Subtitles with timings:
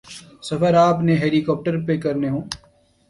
[0.43, 2.41] سفر آپ نے ہیلی کاپٹر پہ کرنے ہوں۔